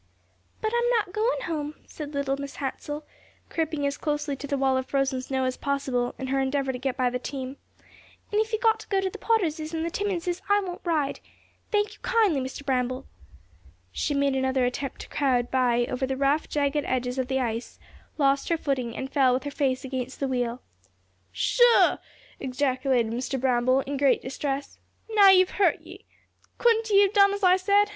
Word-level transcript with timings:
"But 0.61 0.73
I'm 0.75 0.89
not 0.89 1.13
going 1.13 1.41
home," 1.43 1.75
said 1.85 2.15
little 2.15 2.35
Mrs. 2.35 2.55
Hansell, 2.55 3.03
creeping 3.51 3.85
as 3.85 3.99
closely 3.99 4.35
to 4.37 4.47
the 4.47 4.57
wall 4.57 4.75
of 4.75 4.87
frozen 4.87 5.21
snow 5.21 5.45
as 5.45 5.57
possible, 5.57 6.15
in 6.17 6.25
her 6.25 6.39
endeavor 6.39 6.71
to 6.73 6.79
get 6.79 6.97
by 6.97 7.11
the 7.11 7.19
team. 7.19 7.57
"And 8.31 8.41
if 8.41 8.51
you've 8.51 8.63
got 8.63 8.79
to 8.79 8.87
go 8.87 8.99
to 8.99 9.11
the 9.11 9.19
Potterses 9.19 9.75
and 9.75 9.85
the 9.85 9.91
Timmenses, 9.91 10.41
I 10.49 10.59
won't 10.59 10.81
ride. 10.83 11.19
Thank 11.71 11.93
you 11.93 11.99
kindly, 12.01 12.41
Mr. 12.41 12.65
Bramble." 12.65 13.05
She 13.91 14.15
made 14.15 14.35
another 14.35 14.65
attempt 14.65 15.01
to 15.01 15.07
crowd 15.09 15.51
by 15.51 15.85
over 15.85 16.07
the 16.07 16.17
rough, 16.17 16.49
jagged 16.49 16.77
edges 16.83 17.19
of 17.19 17.27
the 17.27 17.39
ice, 17.39 17.77
lost 18.17 18.49
her 18.49 18.57
footing, 18.57 18.97
and 18.97 19.07
fell 19.07 19.35
with 19.35 19.43
her 19.43 19.51
face 19.51 19.85
against 19.85 20.19
the 20.19 20.27
wheel. 20.27 20.63
"Sho!" 21.31 21.99
ejaculated 22.39 23.13
Mr. 23.13 23.39
Bramble, 23.39 23.81
in 23.81 23.97
great 23.97 24.23
distress, 24.23 24.79
"now 25.11 25.29
ye've 25.29 25.51
hurt 25.61 25.79
ye! 25.81 26.05
Couldn't 26.57 26.89
ye 26.89 27.01
have 27.03 27.13
done 27.13 27.35
as 27.35 27.43
I 27.43 27.55
said? 27.55 27.89